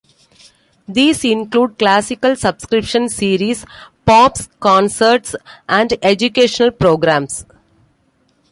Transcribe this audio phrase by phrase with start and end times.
[0.87, 3.67] These include classical subscription series,
[4.03, 5.35] pops concerts,
[5.69, 7.45] and educational programs.